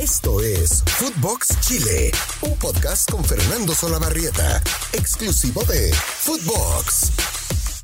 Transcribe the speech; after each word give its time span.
Esto 0.00 0.42
es 0.42 0.84
Footbox 0.84 1.58
Chile, 1.62 2.10
un 2.42 2.54
podcast 2.58 3.10
con 3.10 3.24
Fernando 3.24 3.74
Solabarrieta, 3.74 4.62
exclusivo 4.92 5.62
de 5.64 5.90
Footbox. 5.94 7.12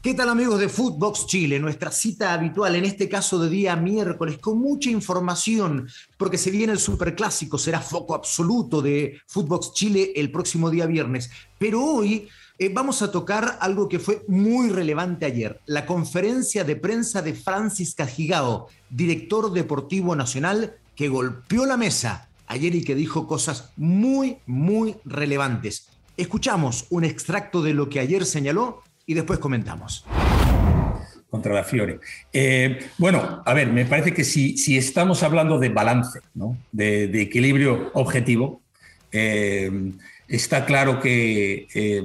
¿Qué 0.03 0.13
tal 0.13 0.29
amigos 0.29 0.61
de 0.61 0.69
Footbox 0.69 1.27
Chile? 1.27 1.59
Nuestra 1.59 1.91
cita 1.91 2.35
habitual, 2.35 2.77
en 2.77 2.85
este 2.85 3.09
caso 3.09 3.39
de 3.39 3.49
día 3.49 3.77
miércoles, 3.77 4.37
con 4.37 4.59
mucha 4.59 4.91
información, 4.91 5.89
porque 6.19 6.37
se 6.37 6.51
viene 6.51 6.75
el 6.75 6.79
superclásico, 6.79 7.57
será 7.57 7.81
foco 7.81 8.15
absoluto 8.15 8.83
de 8.83 9.19
Footbox 9.27 9.73
Chile 9.73 10.13
el 10.15 10.31
próximo 10.31 10.69
día 10.69 10.85
viernes. 10.85 11.31
Pero 11.59 11.83
hoy 11.83 12.29
eh, 12.59 12.69
vamos 12.69 13.01
a 13.01 13.11
tocar 13.11 13.57
algo 13.59 13.89
que 13.89 13.99
fue 13.99 14.23
muy 14.29 14.69
relevante 14.69 15.25
ayer, 15.25 15.63
la 15.65 15.87
conferencia 15.87 16.63
de 16.63 16.77
prensa 16.77 17.23
de 17.23 17.33
Francis 17.33 17.95
Cajigao, 17.95 18.69
director 18.91 19.51
deportivo 19.51 20.15
nacional, 20.15 20.77
que 20.95 21.09
golpeó 21.09 21.67
la 21.67 21.77
mesa 21.77 22.29
ayer 22.47 22.75
y 22.75 22.85
que 22.85 22.95
dijo 22.95 23.27
cosas 23.27 23.73
muy, 23.77 24.39
muy 24.47 24.97
relevantes. 25.05 25.89
Escuchamos 26.17 26.87
un 26.91 27.05
extracto 27.05 27.63
de 27.63 27.75
lo 27.75 27.89
que 27.89 28.01
ayer 28.01 28.27
señaló 28.27 28.83
y 29.07 29.15
después 29.15 29.39
comentamos. 29.39 30.05
Contra 31.31 31.55
la 31.55 31.65
Fiore. 31.65 31.99
Eh, 32.33 32.91
bueno, 32.99 33.43
a 33.45 33.55
ver, 33.55 33.73
me 33.73 33.87
parece 33.87 34.13
que 34.13 34.23
si, 34.23 34.59
si 34.59 34.77
estamos 34.77 35.23
hablando 35.23 35.59
de 35.59 35.71
balance, 35.71 36.21
¿no? 36.35 36.59
de, 36.73 37.09
de, 37.09 37.23
equilibrio 37.23 37.91
objetivo, 37.95 38.61
eh, 39.11 39.71
está 40.37 40.65
claro 40.65 40.99
que 40.99 41.69
eh, 41.75 42.03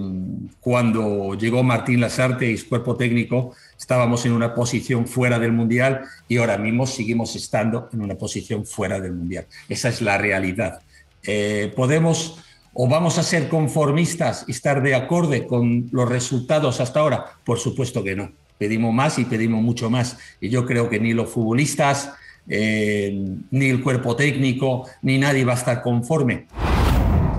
cuando 0.59 1.35
llegó 1.35 1.63
Martín 1.63 2.01
Lasarte 2.01 2.51
y 2.51 2.57
su 2.57 2.67
cuerpo 2.67 2.97
técnico, 2.97 3.55
estábamos 3.79 4.25
en 4.25 4.33
una 4.33 4.53
posición 4.53 5.07
fuera 5.07 5.39
del 5.39 5.53
Mundial 5.53 6.01
y 6.27 6.37
ahora 6.37 6.57
mismo 6.57 6.85
seguimos 6.85 7.35
estando 7.37 7.89
en 7.93 8.01
una 8.01 8.15
posición 8.15 8.65
fuera 8.65 8.99
del 8.99 9.13
Mundial. 9.13 9.47
Esa 9.69 9.87
es 9.87 10.01
la 10.01 10.17
realidad. 10.17 10.81
Eh, 11.23 11.71
¿Podemos 11.73 12.39
o 12.73 12.87
vamos 12.87 13.17
a 13.17 13.23
ser 13.23 13.47
conformistas 13.47 14.43
y 14.47 14.51
estar 14.51 14.83
de 14.83 14.93
acorde 14.93 15.47
con 15.47 15.87
los 15.91 16.09
resultados 16.09 16.81
hasta 16.81 16.99
ahora? 16.99 17.25
Por 17.45 17.59
supuesto 17.59 18.03
que 18.03 18.15
no. 18.15 18.31
Pedimos 18.57 18.93
más 18.93 19.17
y 19.19 19.25
pedimos 19.25 19.63
mucho 19.63 19.89
más. 19.89 20.17
Y 20.41 20.49
yo 20.49 20.65
creo 20.65 20.89
que 20.89 20.99
ni 20.99 21.13
los 21.13 21.29
futbolistas, 21.29 22.11
eh, 22.49 23.17
ni 23.51 23.67
el 23.67 23.81
cuerpo 23.81 24.17
técnico, 24.17 24.85
ni 25.01 25.17
nadie 25.17 25.45
va 25.45 25.53
a 25.53 25.57
estar 25.57 25.81
conforme. 25.81 26.45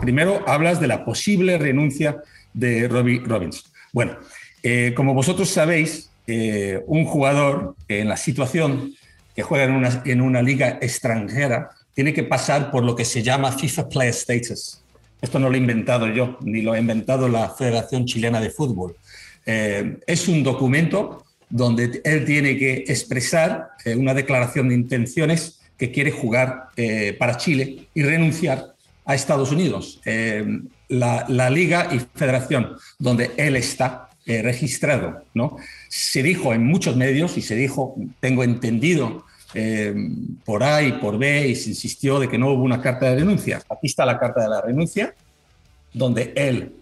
Primero 0.09 0.43
hablas 0.49 0.81
de 0.81 0.87
la 0.87 1.05
posible 1.05 1.59
renuncia 1.59 2.23
de 2.55 2.89
Robbie 2.89 3.21
Robbins. 3.27 3.63
Bueno, 3.93 4.17
eh, 4.63 4.95
como 4.97 5.13
vosotros 5.13 5.51
sabéis, 5.51 6.09
eh, 6.27 6.83
un 6.87 7.05
jugador 7.05 7.75
en 7.89 8.09
la 8.09 8.17
situación 8.17 8.95
que 9.37 9.43
juega 9.43 9.65
en 9.65 9.73
una, 9.73 10.03
en 10.07 10.23
una 10.23 10.41
liga 10.41 10.79
extranjera 10.81 11.69
tiene 11.93 12.15
que 12.15 12.23
pasar 12.23 12.71
por 12.71 12.85
lo 12.85 12.97
que 12.97 13.05
se 13.05 13.23
llama 13.23 13.53
FIFA 13.53 13.91
Player 13.91 14.15
Status. 14.15 14.81
Esto 15.21 15.39
no 15.39 15.51
lo 15.51 15.57
he 15.57 15.59
inventado 15.59 16.09
yo, 16.09 16.39
ni 16.41 16.63
lo 16.63 16.73
ha 16.73 16.79
inventado 16.79 17.29
la 17.29 17.51
Federación 17.51 18.07
Chilena 18.07 18.41
de 18.41 18.49
Fútbol. 18.49 18.97
Eh, 19.45 19.99
es 20.07 20.27
un 20.27 20.43
documento 20.43 21.27
donde 21.51 22.01
él 22.03 22.25
tiene 22.25 22.57
que 22.57 22.85
expresar 22.89 23.73
eh, 23.85 23.95
una 23.95 24.15
declaración 24.15 24.71
de 24.71 24.75
intenciones 24.75 25.61
que 25.77 25.93
quiere 25.93 26.13
jugar 26.13 26.71
para 27.19 27.37
Chile 27.37 27.89
y 27.95 28.03
renunciar 28.03 28.78
a 29.09 29.15
Estados 29.15 29.51
Unidos. 29.51 30.01
La, 30.89 31.27
la, 31.29 31.51
liga 31.51 31.89
y 31.93 31.99
federación 31.99 32.77
donde 32.99 33.33
él 33.37 33.57
está 33.57 34.09
eh, 34.29 34.43
registrado. 34.43 35.25
¿no? 35.33 35.57
Se 35.89 36.23
dijo 36.23 36.53
en 36.53 36.67
muchos 36.67 36.97
medios 36.97 37.39
y 37.39 37.43
se 37.43 37.55
dijo, 37.55 37.97
tengo 38.21 38.45
entendido, 38.45 39.25
eh, 39.55 39.95
por 40.45 40.63
A 40.63 40.83
y 40.83 40.93
por 40.93 41.17
B, 41.17 41.49
y 41.49 41.55
se 41.57 41.71
insistió 41.71 42.21
de 42.21 42.29
que 42.29 42.37
no 42.37 42.51
hubo 42.51 42.63
una 42.63 42.83
carta 42.83 43.09
de 43.09 43.17
renuncia. 43.17 43.63
Aquí 43.71 43.87
está 43.87 44.05
la 44.05 44.19
carta 44.19 44.43
de 44.43 44.51
la 44.51 44.61
renuncia, 44.61 45.15
donde 45.95 46.35
él 46.37 46.75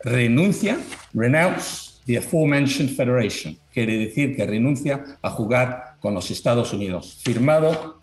renuncia, 0.00 0.78
renounce 1.12 2.00
the 2.06 2.16
aforementioned 2.16 2.96
federation, 2.96 3.58
quiere 3.74 3.98
decir 3.98 4.34
que 4.34 4.46
renuncia 4.46 5.04
a 5.20 5.28
jugar 5.28 5.96
con 6.00 6.14
los 6.14 6.30
Estados 6.30 6.72
Unidos. 6.72 7.20
Firmado 7.22 8.00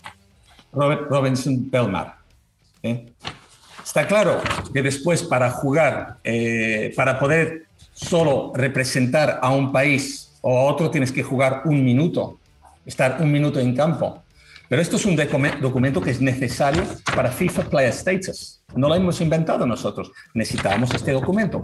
Robert 0.71 1.09
Robinson 1.09 1.71
Belmar. 1.71 2.17
¿eh? 2.83 3.11
Está 3.83 4.07
claro 4.07 4.41
que 4.73 4.81
después 4.81 5.23
para 5.23 5.51
jugar, 5.51 6.17
para 6.95 7.19
poder 7.19 7.67
solo 7.91 8.51
representar 8.55 9.39
a 9.41 9.51
un 9.51 9.71
país 9.71 10.31
o 10.41 10.57
a 10.57 10.63
otro 10.63 10.89
tienes 10.89 11.11
que 11.11 11.21
jugar 11.21 11.61
un 11.65 11.83
minuto, 11.85 12.39
estar 12.85 13.17
un 13.21 13.31
minuto 13.31 13.59
en 13.59 13.75
campo. 13.75 14.23
Pero 14.67 14.81
esto 14.81 14.95
es 14.95 15.05
un 15.05 15.15
documento 15.15 16.01
que 16.01 16.09
es 16.09 16.21
necesario 16.21 16.83
para 17.15 17.29
FIFA 17.29 17.63
Player 17.69 17.91
Status. 17.91 18.61
No 18.75 18.87
lo 18.87 18.95
hemos 18.95 19.21
inventado 19.21 19.67
nosotros, 19.67 20.11
necesitábamos 20.33 20.91
este 20.95 21.11
documento. 21.11 21.61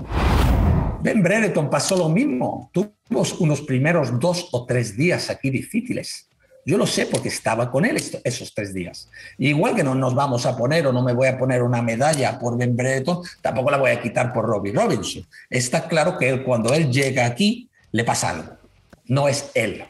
Ben 1.01 1.23
Brereton 1.23 1.69
pasó 1.69 1.97
lo 1.97 2.09
mismo. 2.09 2.69
Tuvo 2.71 2.93
unos 3.39 3.61
primeros 3.61 4.19
dos 4.19 4.49
o 4.51 4.65
tres 4.65 4.95
días 4.95 5.31
aquí 5.31 5.49
difíciles. 5.49 6.28
Yo 6.65 6.77
lo 6.77 6.85
sé 6.85 7.05
porque 7.05 7.29
estaba 7.29 7.71
con 7.71 7.85
él 7.85 7.97
esos 8.23 8.53
tres 8.53 8.73
días. 8.73 9.09
igual 9.37 9.75
que 9.75 9.83
no 9.83 9.95
nos 9.95 10.13
vamos 10.13 10.45
a 10.45 10.55
poner 10.55 10.85
o 10.87 10.93
no 10.93 11.01
me 11.01 11.13
voy 11.13 11.27
a 11.27 11.37
poner 11.37 11.63
una 11.63 11.81
medalla 11.81 12.37
por 12.37 12.57
Ben 12.57 12.75
Brereton, 12.75 13.21
tampoco 13.41 13.71
la 13.71 13.77
voy 13.77 13.91
a 13.91 14.01
quitar 14.01 14.33
por 14.33 14.45
Robbie 14.45 14.73
Robinson. 14.73 15.25
Está 15.49 15.87
claro 15.87 16.17
que 16.17 16.43
cuando 16.43 16.73
él 16.73 16.91
llega 16.91 17.25
aquí, 17.25 17.69
le 17.91 18.03
pasa 18.03 18.29
algo. 18.31 18.57
No 19.05 19.27
es 19.27 19.51
él. 19.55 19.83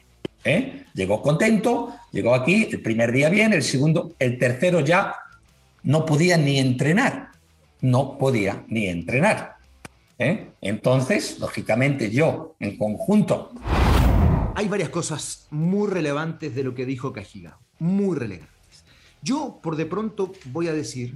¿eh? 0.44 0.86
Llegó 0.94 1.22
contento, 1.22 1.96
llegó 2.12 2.34
aquí, 2.34 2.70
el 2.72 2.82
primer 2.82 3.12
día 3.12 3.30
bien, 3.30 3.54
el 3.54 3.64
segundo, 3.64 4.14
el 4.20 4.38
tercero 4.38 4.80
ya 4.80 5.16
no 5.84 6.06
podía 6.06 6.38
ni 6.38 6.60
entrenar. 6.60 7.30
No 7.82 8.18
podía 8.18 8.64
ni 8.68 8.88
entrenar. 8.88 9.56
¿eh? 10.18 10.50
Entonces, 10.62 11.40
lógicamente, 11.40 12.12
yo, 12.12 12.56
en 12.60 12.78
conjunto 12.78 13.52
hay 14.56 14.68
varias 14.68 14.90
cosas 14.90 15.48
muy 15.50 15.90
relevantes 15.90 16.56
de 16.56 16.64
lo 16.64 16.76
que 16.76 16.86
dijo 16.86 17.14
Cajigao, 17.14 17.60
muy 17.80 18.18
relevantes. 18.18 18.84
Yo, 19.22 19.60
por 19.62 19.76
de 19.76 19.86
pronto, 19.86 20.32
voy 20.46 20.68
a 20.68 20.74
decir 20.74 21.16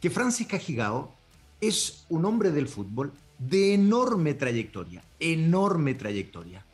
que 0.00 0.10
Francis 0.10 0.46
Cajigao 0.46 1.14
es 1.60 2.06
un 2.08 2.24
hombre 2.24 2.50
del 2.50 2.68
fútbol 2.68 3.12
de 3.38 3.74
enorme 3.74 4.34
trayectoria, 4.34 5.02
enorme 5.18 5.94
trayectoria. 5.94 6.64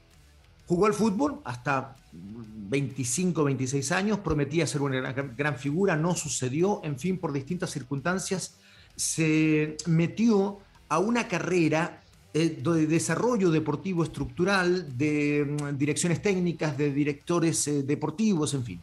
Jugó 0.67 0.87
al 0.87 0.95
fútbol 0.95 1.41
hasta 1.45 1.97
25, 2.13 3.45
26 3.45 3.93
años, 3.93 4.19
prometía 4.19 4.67
ser 4.67 4.83
una 4.83 5.13
gran, 5.13 5.57
figura, 5.57 5.97
no 5.97 6.15
sucedió, 6.15 6.81
en 6.83 6.99
fin, 6.99 7.19
por 7.19 7.33
distintas 7.33 7.71
circunstancias, 7.71 8.57
se 8.97 9.77
metió 9.87 10.59
a 10.89 10.99
una 10.99 11.29
carrera 11.29 12.03
de 12.37 12.87
desarrollo 12.87 13.51
deportivo 13.51 14.05
estructural, 14.05 14.97
de 14.97 15.45
mm, 15.45 15.79
direcciones 15.79 16.21
técnicas, 16.21 16.77
de 16.77 16.93
directores 16.93 17.67
eh, 17.69 17.83
deportivos, 17.83 18.53
en 18.55 18.65
fin. 18.65 18.81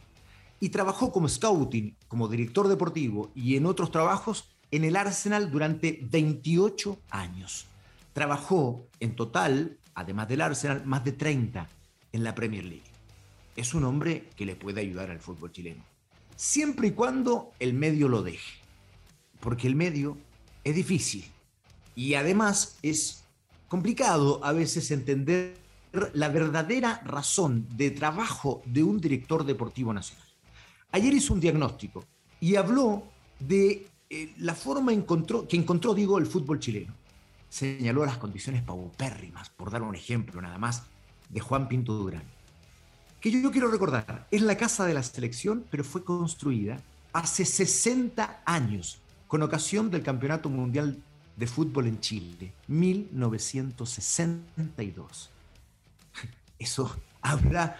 Y 0.60 0.70
trabajó 0.70 1.12
como 1.12 1.28
scouting, 1.28 1.94
como 2.08 2.26
director 2.28 2.66
deportivo 2.68 3.30
y 3.34 3.56
en 3.56 3.66
otros 3.66 3.90
trabajos 3.90 4.48
en 4.70 4.84
el 4.84 4.96
Arsenal 4.96 5.50
durante 5.50 6.00
28 6.10 6.98
años. 7.10 7.66
Trabajó 8.12 8.86
en 8.98 9.14
total, 9.14 9.78
además 9.94 10.28
del 10.28 10.40
Arsenal, 10.40 10.84
más 10.84 11.04
de 11.04 11.12
30 11.12 11.68
en 12.12 12.24
la 12.24 12.34
Premier 12.34 12.64
League. 12.64 12.82
Es 13.56 13.74
un 13.74 13.84
hombre 13.84 14.30
que 14.36 14.46
le 14.46 14.56
puede 14.56 14.80
ayudar 14.80 15.10
al 15.10 15.20
fútbol 15.20 15.52
chileno, 15.52 15.84
siempre 16.34 16.88
y 16.88 16.90
cuando 16.92 17.52
el 17.60 17.74
medio 17.74 18.08
lo 18.08 18.22
deje, 18.22 18.58
porque 19.38 19.68
el 19.68 19.76
medio 19.76 20.16
es 20.64 20.74
difícil 20.74 21.24
y 21.94 22.14
además 22.14 22.78
es 22.82 23.23
complicado 23.74 24.38
a 24.44 24.52
veces 24.52 24.88
entender 24.92 25.56
la 26.12 26.28
verdadera 26.28 27.02
razón 27.04 27.66
de 27.76 27.90
trabajo 27.90 28.62
de 28.66 28.84
un 28.84 29.00
director 29.00 29.44
deportivo 29.44 29.92
nacional. 29.92 30.28
Ayer 30.92 31.12
hizo 31.12 31.34
un 31.34 31.40
diagnóstico 31.40 32.04
y 32.38 32.54
habló 32.54 33.02
de 33.40 33.88
eh, 34.08 34.32
la 34.38 34.54
forma 34.54 34.92
que 34.92 35.56
encontró, 35.56 35.92
digo, 35.92 36.18
el 36.18 36.26
fútbol 36.26 36.60
chileno. 36.60 36.94
Señaló 37.48 38.06
las 38.06 38.16
condiciones 38.18 38.62
paupérrimas, 38.62 39.50
por 39.50 39.72
dar 39.72 39.82
un 39.82 39.96
ejemplo 39.96 40.40
nada 40.40 40.56
más, 40.56 40.84
de 41.28 41.40
Juan 41.40 41.66
Pinto 41.66 41.94
Durán. 41.94 42.22
Que 43.20 43.32
yo, 43.32 43.40
yo 43.40 43.50
quiero 43.50 43.72
recordar, 43.72 44.28
es 44.30 44.42
la 44.42 44.56
casa 44.56 44.86
de 44.86 44.94
la 44.94 45.02
selección, 45.02 45.64
pero 45.68 45.82
fue 45.82 46.04
construida 46.04 46.80
hace 47.12 47.44
60 47.44 48.42
años, 48.46 49.00
con 49.26 49.42
ocasión 49.42 49.90
del 49.90 50.04
Campeonato 50.04 50.48
Mundial 50.48 51.02
de 51.36 51.46
fútbol 51.46 51.86
en 51.86 52.00
Chile, 52.00 52.52
1962. 52.68 55.30
Eso 56.58 56.96
habla 57.20 57.76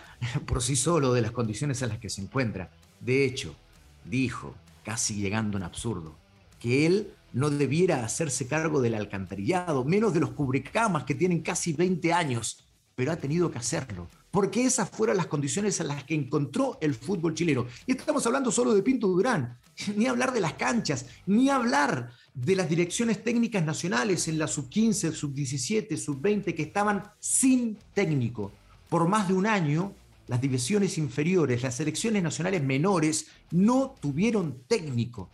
por 0.46 0.62
sí 0.62 0.76
solo 0.76 1.12
de 1.12 1.22
las 1.22 1.32
condiciones 1.32 1.82
en 1.82 1.88
las 1.90 1.98
que 1.98 2.10
se 2.10 2.22
encuentra. 2.22 2.70
De 3.00 3.24
hecho, 3.24 3.56
dijo, 4.04 4.54
casi 4.84 5.14
llegando 5.14 5.56
en 5.56 5.64
absurdo, 5.64 6.14
que 6.58 6.86
él 6.86 7.12
no 7.32 7.50
debiera 7.50 8.04
hacerse 8.04 8.46
cargo 8.46 8.80
del 8.80 8.94
alcantarillado, 8.94 9.84
menos 9.84 10.14
de 10.14 10.20
los 10.20 10.30
cubrecamas 10.30 11.04
que 11.04 11.14
tienen 11.14 11.42
casi 11.42 11.72
20 11.72 12.12
años, 12.12 12.64
pero 12.94 13.12
ha 13.12 13.16
tenido 13.16 13.50
que 13.50 13.58
hacerlo 13.58 14.08
porque 14.34 14.64
esas 14.64 14.90
fueron 14.90 15.16
las 15.16 15.28
condiciones 15.28 15.78
en 15.78 15.86
las 15.86 16.02
que 16.02 16.16
encontró 16.16 16.76
el 16.80 16.96
fútbol 16.96 17.34
chileno. 17.34 17.66
Y 17.86 17.92
estamos 17.92 18.26
hablando 18.26 18.50
solo 18.50 18.74
de 18.74 18.82
Pinto 18.82 19.06
Durán, 19.06 19.56
ni 19.96 20.06
hablar 20.06 20.32
de 20.32 20.40
las 20.40 20.54
canchas, 20.54 21.06
ni 21.26 21.48
hablar 21.48 22.10
de 22.34 22.56
las 22.56 22.68
direcciones 22.68 23.22
técnicas 23.22 23.64
nacionales 23.64 24.26
en 24.26 24.38
la 24.38 24.48
sub-15, 24.48 25.12
sub-17, 25.12 25.96
sub-20, 25.96 26.54
que 26.54 26.62
estaban 26.62 27.04
sin 27.20 27.78
técnico. 27.94 28.52
Por 28.88 29.08
más 29.08 29.28
de 29.28 29.34
un 29.34 29.46
año, 29.46 29.92
las 30.26 30.40
divisiones 30.40 30.98
inferiores, 30.98 31.62
las 31.62 31.76
selecciones 31.76 32.22
nacionales 32.22 32.62
menores, 32.62 33.28
no 33.52 33.94
tuvieron 34.00 34.62
técnico. 34.66 35.30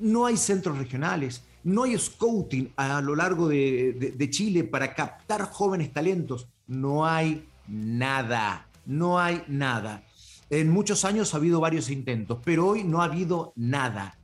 No 0.00 0.26
hay 0.26 0.36
centros 0.36 0.76
regionales, 0.78 1.42
no 1.62 1.84
hay 1.84 1.96
scouting 1.98 2.72
a 2.76 3.00
lo 3.00 3.14
largo 3.14 3.48
de, 3.48 4.28
Chile 4.30 4.64
para 4.64 4.94
captar 4.94 5.50
jóvenes 5.50 5.92
talentos. 5.92 6.48
No 6.66 7.06
hay 7.06 7.46
nada, 7.68 8.66
no 8.86 9.20
hay 9.20 9.42
nada. 9.46 10.04
En 10.48 10.70
muchos 10.70 11.04
años 11.04 11.32
ha 11.32 11.36
habido 11.36 11.60
varios 11.60 11.90
intentos, 11.90 12.38
pero 12.44 12.66
hoy 12.66 12.82
no 12.82 13.02
ha 13.02 13.04
habido 13.04 13.52
nada. 13.54 14.18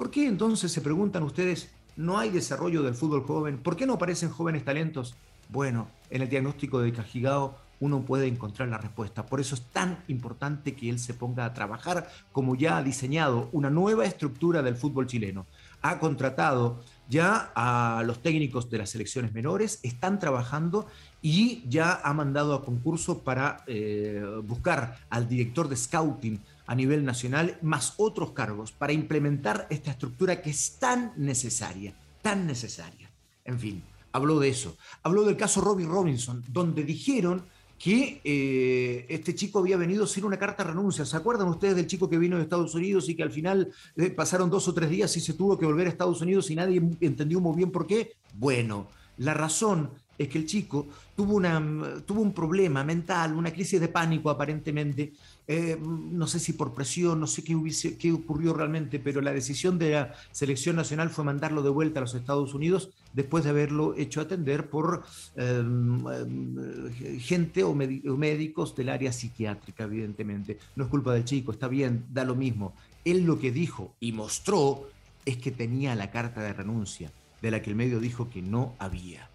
¿Por 0.00 0.10
qué 0.10 0.26
entonces 0.26 0.72
se 0.72 0.80
preguntan 0.80 1.24
ustedes, 1.24 1.68
no 1.94 2.18
hay 2.18 2.30
desarrollo 2.30 2.82
del 2.82 2.94
fútbol 2.94 3.22
joven? 3.22 3.58
¿Por 3.58 3.76
qué 3.76 3.84
no 3.84 3.92
aparecen 3.92 4.30
jóvenes 4.30 4.64
talentos? 4.64 5.14
Bueno, 5.50 5.88
en 6.08 6.22
el 6.22 6.30
diagnóstico 6.30 6.80
de 6.80 6.90
Cajigao 6.90 7.58
uno 7.80 8.00
puede 8.00 8.26
encontrar 8.26 8.70
la 8.70 8.78
respuesta. 8.78 9.26
Por 9.26 9.40
eso 9.40 9.54
es 9.54 9.60
tan 9.60 10.02
importante 10.08 10.74
que 10.74 10.88
él 10.88 10.98
se 10.98 11.12
ponga 11.12 11.44
a 11.44 11.52
trabajar 11.52 12.10
como 12.32 12.54
ya 12.54 12.78
ha 12.78 12.82
diseñado 12.82 13.50
una 13.52 13.68
nueva 13.68 14.06
estructura 14.06 14.62
del 14.62 14.76
fútbol 14.76 15.06
chileno. 15.06 15.44
Ha 15.82 15.98
contratado 15.98 16.80
ya 17.10 17.52
a 17.54 18.02
los 18.02 18.22
técnicos 18.22 18.70
de 18.70 18.78
las 18.78 18.88
selecciones 18.88 19.34
menores, 19.34 19.80
están 19.82 20.18
trabajando 20.18 20.86
y 21.20 21.62
ya 21.68 22.00
ha 22.02 22.14
mandado 22.14 22.54
a 22.54 22.64
concurso 22.64 23.18
para 23.18 23.64
eh, 23.66 24.24
buscar 24.44 24.96
al 25.10 25.28
director 25.28 25.68
de 25.68 25.76
scouting 25.76 26.40
a 26.70 26.74
nivel 26.76 27.04
nacional, 27.04 27.58
más 27.62 27.94
otros 27.96 28.30
cargos, 28.30 28.70
para 28.70 28.92
implementar 28.92 29.66
esta 29.70 29.90
estructura 29.90 30.40
que 30.40 30.50
es 30.50 30.76
tan 30.78 31.12
necesaria, 31.16 31.96
tan 32.22 32.46
necesaria. 32.46 33.10
En 33.44 33.58
fin, 33.58 33.82
habló 34.12 34.38
de 34.38 34.50
eso. 34.50 34.76
Habló 35.02 35.24
del 35.24 35.36
caso 35.36 35.60
Robbie 35.60 35.84
Robinson, 35.84 36.44
donde 36.46 36.84
dijeron 36.84 37.42
que 37.76 38.20
eh, 38.22 39.04
este 39.08 39.34
chico 39.34 39.58
había 39.58 39.76
venido 39.76 40.06
sin 40.06 40.24
una 40.24 40.38
carta 40.38 40.62
de 40.62 40.70
renuncia. 40.70 41.04
¿Se 41.04 41.16
acuerdan 41.16 41.48
ustedes 41.48 41.74
del 41.74 41.88
chico 41.88 42.08
que 42.08 42.18
vino 42.18 42.36
de 42.36 42.44
Estados 42.44 42.72
Unidos 42.76 43.08
y 43.08 43.16
que 43.16 43.24
al 43.24 43.32
final 43.32 43.72
eh, 43.96 44.10
pasaron 44.10 44.48
dos 44.48 44.68
o 44.68 44.72
tres 44.72 44.90
días 44.90 45.16
y 45.16 45.20
se 45.20 45.34
tuvo 45.34 45.58
que 45.58 45.66
volver 45.66 45.88
a 45.88 45.90
Estados 45.90 46.20
Unidos 46.20 46.52
y 46.52 46.54
nadie 46.54 46.80
entendió 47.00 47.40
muy 47.40 47.56
bien 47.56 47.72
por 47.72 47.84
qué? 47.84 48.12
Bueno, 48.34 48.86
la 49.16 49.34
razón 49.34 49.90
es 50.20 50.28
que 50.28 50.36
el 50.36 50.44
chico 50.44 50.86
tuvo, 51.16 51.36
una, 51.36 52.02
tuvo 52.04 52.20
un 52.20 52.34
problema 52.34 52.84
mental, 52.84 53.34
una 53.34 53.50
crisis 53.50 53.80
de 53.80 53.88
pánico 53.88 54.28
aparentemente, 54.28 55.14
eh, 55.48 55.78
no 55.80 56.26
sé 56.26 56.38
si 56.38 56.52
por 56.52 56.74
presión, 56.74 57.20
no 57.20 57.26
sé 57.26 57.42
qué, 57.42 57.56
qué 57.98 58.12
ocurrió 58.12 58.52
realmente, 58.52 58.98
pero 58.98 59.22
la 59.22 59.32
decisión 59.32 59.78
de 59.78 59.92
la 59.92 60.14
selección 60.30 60.76
nacional 60.76 61.08
fue 61.08 61.24
mandarlo 61.24 61.62
de 61.62 61.70
vuelta 61.70 62.00
a 62.00 62.02
los 62.02 62.14
Estados 62.14 62.52
Unidos 62.52 62.90
después 63.14 63.44
de 63.44 63.50
haberlo 63.50 63.94
hecho 63.96 64.20
atender 64.20 64.68
por 64.68 65.04
em, 65.36 66.06
em, 66.06 67.18
gente 67.18 67.64
o, 67.64 67.74
médicos 67.74 68.76
del 68.76 68.90
área 68.90 69.10
psiquiátrica, 69.10 69.84
evidentemente. 69.84 70.58
No 70.76 70.84
es 70.84 70.90
culpa 70.90 71.14
del 71.14 71.24
chico, 71.24 71.52
está 71.52 71.66
bien, 71.66 72.04
da 72.12 72.24
lo 72.24 72.34
mismo. 72.34 72.74
Él 73.06 73.24
lo 73.24 73.38
que 73.38 73.52
dijo 73.52 73.94
y 74.00 74.12
mostró 74.12 74.86
es 75.24 75.38
que 75.38 75.50
tenía 75.50 75.94
la 75.94 76.10
carta 76.10 76.42
de 76.42 76.52
renuncia, 76.52 77.10
de 77.40 77.50
la 77.50 77.62
que 77.62 77.70
el 77.70 77.76
medio 77.76 78.00
dijo 78.00 78.28
que 78.28 78.42
no 78.42 78.74
había. 78.78 79.30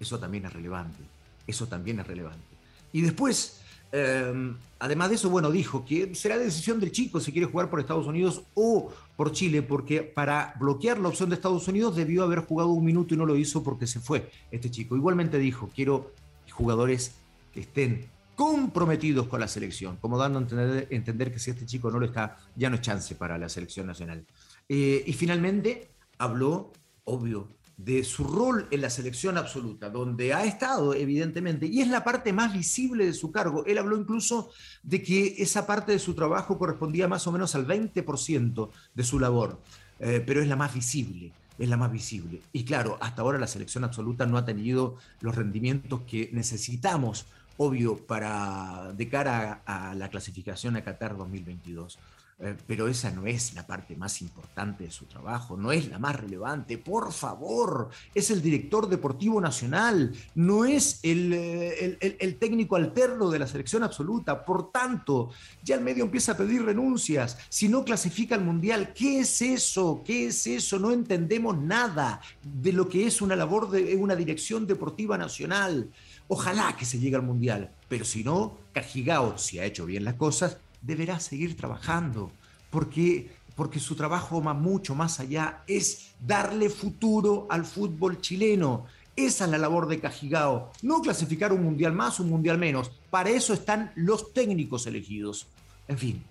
Eso 0.00 0.18
también 0.18 0.44
es 0.46 0.52
relevante. 0.52 0.98
Eso 1.46 1.66
también 1.66 2.00
es 2.00 2.06
relevante. 2.06 2.44
Y 2.92 3.02
después, 3.02 3.60
em, 3.92 4.56
además 4.78 5.08
de 5.08 5.14
eso, 5.16 5.30
bueno, 5.30 5.50
dijo 5.50 5.84
que 5.84 6.14
será 6.14 6.38
decisión 6.38 6.80
del 6.80 6.92
chico 6.92 7.20
si 7.20 7.32
quiere 7.32 7.46
jugar 7.46 7.70
por 7.70 7.80
Estados 7.80 8.06
Unidos 8.06 8.42
o 8.54 8.92
por 9.16 9.32
Chile, 9.32 9.62
porque 9.62 10.02
para 10.02 10.54
bloquear 10.58 10.98
la 10.98 11.08
opción 11.08 11.28
de 11.28 11.36
Estados 11.36 11.66
Unidos 11.68 11.96
debió 11.96 12.22
haber 12.22 12.40
jugado 12.40 12.70
un 12.70 12.84
minuto 12.84 13.14
y 13.14 13.16
no 13.16 13.26
lo 13.26 13.36
hizo 13.36 13.62
porque 13.62 13.86
se 13.86 14.00
fue 14.00 14.30
este 14.50 14.70
chico. 14.70 14.96
Igualmente 14.96 15.38
dijo, 15.38 15.70
quiero 15.74 16.12
jugadores 16.50 17.12
que 17.52 17.60
estén 17.60 18.10
comprometidos 18.38 19.26
con 19.26 19.40
la 19.40 19.48
selección, 19.48 19.96
como 19.96 20.16
dando 20.16 20.38
a 20.38 20.42
entender, 20.42 20.86
entender 20.90 21.32
que 21.32 21.40
si 21.40 21.50
este 21.50 21.66
chico 21.66 21.90
no 21.90 21.98
lo 21.98 22.06
está, 22.06 22.36
ya 22.54 22.70
no 22.70 22.76
es 22.76 22.82
chance 22.82 23.16
para 23.16 23.36
la 23.36 23.48
selección 23.48 23.86
nacional. 23.86 24.24
Eh, 24.68 25.02
y 25.04 25.12
finalmente 25.12 25.90
habló, 26.18 26.72
obvio, 27.04 27.48
de 27.78 28.02
su 28.02 28.24
rol 28.24 28.66
en 28.72 28.80
la 28.80 28.90
selección 28.90 29.38
absoluta, 29.38 29.88
donde 29.88 30.34
ha 30.34 30.44
estado 30.44 30.94
evidentemente, 30.94 31.66
y 31.66 31.80
es 31.80 31.88
la 31.88 32.02
parte 32.02 32.32
más 32.32 32.52
visible 32.52 33.06
de 33.06 33.14
su 33.14 33.30
cargo. 33.30 33.64
Él 33.66 33.78
habló 33.78 33.96
incluso 33.96 34.50
de 34.82 35.00
que 35.00 35.36
esa 35.38 35.64
parte 35.64 35.92
de 35.92 36.00
su 36.00 36.14
trabajo 36.14 36.58
correspondía 36.58 37.06
más 37.06 37.26
o 37.28 37.32
menos 37.32 37.54
al 37.54 37.66
20% 37.66 38.70
de 38.94 39.04
su 39.04 39.20
labor, 39.20 39.60
eh, 40.00 40.22
pero 40.26 40.42
es 40.42 40.48
la 40.48 40.56
más 40.56 40.74
visible, 40.74 41.32
es 41.56 41.68
la 41.68 41.76
más 41.76 41.92
visible. 41.92 42.42
Y 42.52 42.64
claro, 42.64 42.98
hasta 43.00 43.22
ahora 43.22 43.38
la 43.38 43.46
selección 43.46 43.84
absoluta 43.84 44.26
no 44.26 44.38
ha 44.38 44.44
tenido 44.44 44.96
los 45.20 45.36
rendimientos 45.36 46.02
que 46.02 46.30
necesitamos, 46.32 47.26
obvio, 47.58 47.96
para 47.96 48.92
de 48.92 49.08
cara 49.08 49.62
a, 49.64 49.90
a 49.90 49.94
la 49.94 50.10
clasificación 50.10 50.74
a 50.74 50.82
Qatar 50.82 51.16
2022. 51.16 51.96
Eh, 52.40 52.56
pero 52.68 52.86
esa 52.86 53.10
no 53.10 53.26
es 53.26 53.54
la 53.54 53.66
parte 53.66 53.96
más 53.96 54.22
importante 54.22 54.84
de 54.84 54.92
su 54.92 55.06
trabajo, 55.06 55.56
no 55.56 55.72
es 55.72 55.88
la 55.88 55.98
más 55.98 56.14
relevante. 56.14 56.78
Por 56.78 57.12
favor, 57.12 57.90
es 58.14 58.30
el 58.30 58.40
director 58.40 58.88
deportivo 58.88 59.40
nacional, 59.40 60.14
no 60.36 60.64
es 60.64 61.00
eh, 61.02 61.98
el, 62.00 62.16
el, 62.20 62.36
técnico 62.36 62.76
alterno 62.76 63.28
de 63.28 63.40
la 63.40 63.48
selección 63.48 63.82
absoluta. 63.82 64.44
Por 64.44 64.70
tanto, 64.70 65.30
ya 65.64 65.74
el 65.74 65.80
medio 65.80 66.04
empieza 66.04 66.32
a 66.32 66.36
pedir 66.36 66.64
renuncias. 66.64 67.38
Si 67.48 67.68
no 67.68 67.84
clasifica 67.84 68.36
al 68.36 68.44
Mundial, 68.44 68.92
¿qué 68.94 69.18
es 69.18 69.42
eso? 69.42 70.02
¿Qué 70.04 70.28
es 70.28 70.46
eso? 70.46 70.78
No 70.78 70.92
entendemos 70.92 71.58
nada 71.58 72.20
de 72.44 72.72
lo 72.72 72.88
que 72.88 73.08
es 73.08 73.20
una 73.20 73.34
labor 73.34 73.68
de 73.68 73.96
una 73.96 74.14
dirección 74.14 74.64
deportiva 74.64 75.18
nacional. 75.18 75.90
Ojalá 76.28 76.76
que 76.76 76.84
se 76.84 77.00
llegue 77.00 77.16
al 77.16 77.22
Mundial, 77.22 77.72
pero 77.88 78.04
si 78.04 78.22
no, 78.22 78.58
Cajigao, 78.72 79.38
si 79.38 79.58
ha 79.58 79.64
hecho 79.64 79.86
bien 79.86 80.04
las 80.04 80.14
cosas, 80.14 80.58
deberá 80.82 81.20
seguir 81.20 81.56
trabajando, 81.56 82.30
porque, 82.70 83.30
porque 83.56 83.80
su 83.80 83.94
trabajo 83.94 84.42
va 84.42 84.54
mucho 84.54 84.94
más 84.94 85.20
allá, 85.20 85.62
es 85.66 86.12
darle 86.20 86.70
futuro 86.70 87.46
al 87.50 87.64
fútbol 87.64 88.20
chileno. 88.20 88.86
Esa 89.16 89.46
es 89.46 89.50
la 89.50 89.58
labor 89.58 89.88
de 89.88 89.98
Cajigao, 89.98 90.70
no 90.82 91.00
clasificar 91.00 91.52
un 91.52 91.64
mundial 91.64 91.92
más, 91.92 92.20
un 92.20 92.28
mundial 92.28 92.56
menos. 92.58 92.90
Para 93.10 93.30
eso 93.30 93.52
están 93.52 93.92
los 93.96 94.32
técnicos 94.32 94.86
elegidos. 94.86 95.48
En 95.88 95.98
fin, 95.98 96.22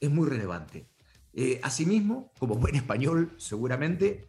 es 0.00 0.10
muy 0.10 0.28
relevante. 0.28 0.84
Eh, 1.32 1.58
asimismo, 1.62 2.30
como 2.38 2.56
buen 2.56 2.74
español, 2.74 3.32
seguramente, 3.38 4.28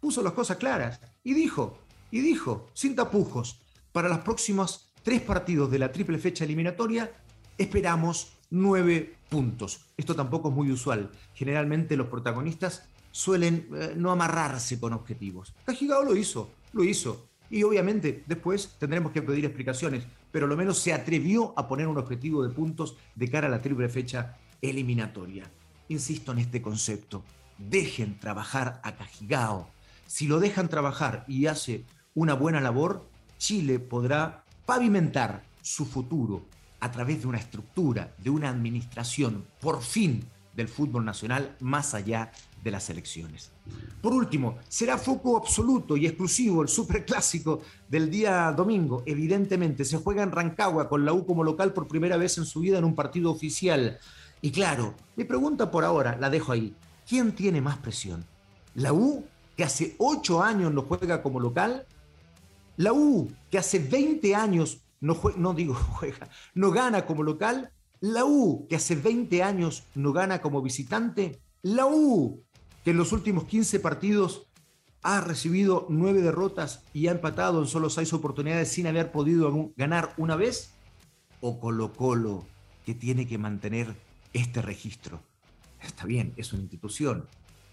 puso 0.00 0.22
las 0.22 0.32
cosas 0.32 0.58
claras 0.58 1.00
y 1.24 1.34
dijo, 1.34 1.78
y 2.10 2.20
dijo, 2.20 2.68
sin 2.72 2.94
tapujos, 2.94 3.60
para 3.92 4.08
los 4.08 4.18
próximos 4.18 4.92
tres 5.02 5.20
partidos 5.22 5.70
de 5.70 5.78
la 5.78 5.90
triple 5.90 6.18
fecha 6.18 6.44
eliminatoria, 6.44 7.10
esperamos 7.58 8.35
nueve 8.50 9.16
puntos. 9.28 9.80
Esto 9.96 10.14
tampoco 10.14 10.48
es 10.48 10.54
muy 10.54 10.70
usual. 10.70 11.10
Generalmente 11.34 11.96
los 11.96 12.08
protagonistas 12.08 12.88
suelen 13.10 13.68
eh, 13.74 13.94
no 13.96 14.10
amarrarse 14.10 14.78
con 14.78 14.92
objetivos. 14.92 15.54
Cajigao 15.64 16.04
lo 16.04 16.16
hizo, 16.16 16.50
lo 16.72 16.84
hizo. 16.84 17.28
Y 17.48 17.62
obviamente 17.62 18.24
después 18.26 18.76
tendremos 18.78 19.12
que 19.12 19.22
pedir 19.22 19.44
explicaciones, 19.44 20.04
pero 20.32 20.46
lo 20.46 20.56
menos 20.56 20.78
se 20.78 20.92
atrevió 20.92 21.54
a 21.56 21.68
poner 21.68 21.86
un 21.86 21.98
objetivo 21.98 22.42
de 22.42 22.52
puntos 22.52 22.96
de 23.14 23.30
cara 23.30 23.46
a 23.46 23.50
la 23.50 23.62
triple 23.62 23.88
fecha 23.88 24.36
eliminatoria. 24.60 25.50
Insisto 25.88 26.32
en 26.32 26.40
este 26.40 26.60
concepto. 26.60 27.22
Dejen 27.58 28.18
trabajar 28.18 28.80
a 28.82 28.96
Cajigao. 28.96 29.70
Si 30.06 30.26
lo 30.26 30.40
dejan 30.40 30.68
trabajar 30.68 31.24
y 31.28 31.46
hace 31.46 31.84
una 32.14 32.34
buena 32.34 32.60
labor, 32.60 33.08
Chile 33.38 33.78
podrá 33.78 34.44
pavimentar 34.66 35.44
su 35.62 35.86
futuro 35.86 36.46
a 36.80 36.90
través 36.92 37.22
de 37.22 37.28
una 37.28 37.38
estructura, 37.38 38.14
de 38.18 38.30
una 38.30 38.48
administración, 38.48 39.46
por 39.60 39.82
fin, 39.82 40.24
del 40.56 40.68
fútbol 40.68 41.04
nacional 41.04 41.54
más 41.60 41.94
allá 41.94 42.32
de 42.64 42.70
las 42.70 42.88
elecciones. 42.90 43.52
Por 44.00 44.12
último, 44.12 44.56
será 44.68 44.98
foco 44.98 45.36
absoluto 45.36 45.96
y 45.96 46.06
exclusivo 46.06 46.62
el 46.62 46.68
superclásico 46.68 47.60
del 47.88 48.10
día 48.10 48.50
domingo. 48.52 49.02
Evidentemente, 49.06 49.84
se 49.84 49.98
juega 49.98 50.22
en 50.22 50.32
Rancagua 50.32 50.88
con 50.88 51.04
la 51.04 51.12
U 51.12 51.26
como 51.26 51.44
local 51.44 51.72
por 51.72 51.86
primera 51.86 52.16
vez 52.16 52.38
en 52.38 52.46
su 52.46 52.60
vida 52.60 52.78
en 52.78 52.84
un 52.84 52.94
partido 52.94 53.30
oficial. 53.30 53.98
Y 54.40 54.50
claro, 54.50 54.94
mi 55.16 55.24
pregunta 55.24 55.70
por 55.70 55.84
ahora, 55.84 56.16
la 56.18 56.30
dejo 56.30 56.52
ahí. 56.52 56.74
¿Quién 57.06 57.32
tiene 57.32 57.60
más 57.60 57.76
presión? 57.78 58.24
¿La 58.74 58.92
U, 58.92 59.24
que 59.56 59.64
hace 59.64 59.94
ocho 59.98 60.42
años 60.42 60.72
no 60.72 60.82
juega 60.82 61.22
como 61.22 61.40
local? 61.40 61.86
¿La 62.76 62.92
U, 62.92 63.30
que 63.50 63.58
hace 63.58 63.78
20 63.78 64.34
años 64.34 64.78
no, 65.00 65.20
no 65.36 65.54
digo 65.54 65.74
juega, 65.98 66.28
no 66.54 66.70
gana 66.70 67.06
como 67.06 67.22
local, 67.22 67.72
la 68.00 68.24
U, 68.24 68.66
que 68.68 68.76
hace 68.76 68.94
20 68.94 69.42
años 69.42 69.84
no 69.94 70.12
gana 70.12 70.40
como 70.40 70.62
visitante, 70.62 71.40
la 71.62 71.86
U, 71.86 72.44
que 72.84 72.90
en 72.90 72.98
los 72.98 73.12
últimos 73.12 73.44
15 73.44 73.80
partidos 73.80 74.46
ha 75.02 75.20
recibido 75.20 75.86
9 75.88 76.20
derrotas 76.20 76.82
y 76.92 77.06
ha 77.06 77.12
empatado 77.12 77.60
en 77.60 77.68
solo 77.68 77.90
6 77.90 78.12
oportunidades 78.12 78.72
sin 78.72 78.86
haber 78.86 79.12
podido 79.12 79.72
ganar 79.76 80.12
una 80.16 80.36
vez, 80.36 80.72
o 81.40 81.60
Colo 81.60 81.92
Colo 81.92 82.44
que 82.84 82.94
tiene 82.94 83.26
que 83.26 83.38
mantener 83.38 83.94
este 84.32 84.62
registro. 84.62 85.20
Está 85.82 86.06
bien, 86.06 86.32
es 86.36 86.52
una 86.52 86.62
institución, 86.62 87.26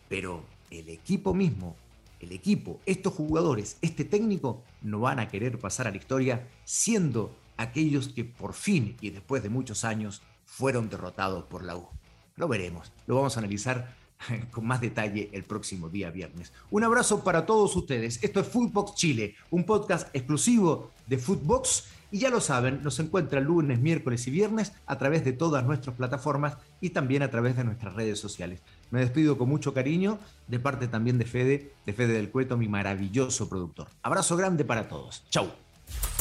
pero 0.09 0.43
el 0.71 0.89
equipo 0.89 1.33
mismo, 1.33 1.75
el 2.23 2.31
equipo, 2.31 2.79
estos 2.85 3.13
jugadores, 3.13 3.77
este 3.81 4.05
técnico, 4.05 4.63
no 4.81 4.99
van 4.99 5.19
a 5.19 5.27
querer 5.27 5.59
pasar 5.59 5.87
a 5.87 5.91
la 5.91 5.97
historia 5.97 6.47
siendo 6.65 7.35
aquellos 7.57 8.09
que 8.09 8.25
por 8.25 8.53
fin 8.53 8.97
y 9.01 9.09
después 9.09 9.43
de 9.43 9.49
muchos 9.49 9.83
años 9.83 10.21
fueron 10.45 10.89
derrotados 10.89 11.45
por 11.45 11.63
la 11.63 11.75
U. 11.75 11.87
Lo 12.35 12.47
veremos, 12.47 12.91
lo 13.07 13.15
vamos 13.15 13.35
a 13.35 13.39
analizar 13.39 13.95
con 14.51 14.65
más 14.65 14.81
detalle 14.81 15.29
el 15.33 15.43
próximo 15.43 15.89
día 15.89 16.11
viernes. 16.11 16.51
Un 16.71 16.83
abrazo 16.83 17.23
para 17.23 17.45
todos 17.45 17.75
ustedes. 17.75 18.23
Esto 18.23 18.39
es 18.39 18.47
Footbox 18.47 18.95
Chile, 18.95 19.35
un 19.51 19.65
podcast 19.65 20.13
exclusivo 20.15 20.91
de 21.07 21.17
Footbox. 21.17 21.85
Y 22.13 22.19
ya 22.19 22.29
lo 22.29 22.41
saben, 22.41 22.83
nos 22.83 22.99
encuentra 22.99 23.39
lunes, 23.39 23.79
miércoles 23.79 24.27
y 24.27 24.29
viernes 24.29 24.73
a 24.85 24.99
través 24.99 25.25
de 25.25 25.33
todas 25.33 25.65
nuestras 25.65 25.95
plataformas 25.95 26.57
y 26.79 26.91
también 26.91 27.23
a 27.23 27.31
través 27.31 27.57
de 27.57 27.63
nuestras 27.63 27.95
redes 27.95 28.19
sociales. 28.19 28.61
Me 28.91 28.99
despido 28.99 29.35
con 29.35 29.49
mucho 29.49 29.73
cariño, 29.73 30.19
de 30.47 30.59
parte 30.59 30.87
también 30.87 31.17
de 31.17 31.25
Fede, 31.25 31.71
de 31.87 31.93
Fede 31.93 32.13
del 32.13 32.29
Cueto, 32.29 32.55
mi 32.55 32.67
maravilloso 32.67 33.49
productor. 33.49 33.87
Abrazo 34.03 34.37
grande 34.37 34.63
para 34.63 34.87
todos. 34.87 35.23
Chau. 35.31 35.47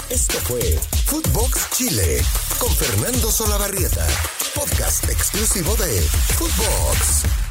Esto 0.08 0.38
fue 0.38 0.62
Footbox 1.04 1.68
Chile 1.72 2.22
con 2.58 2.70
Fernando 2.70 3.30
Solabarrieta, 3.30 4.06
podcast 4.54 5.04
exclusivo 5.10 5.76
de 5.76 6.00
Footbox. 6.38 7.41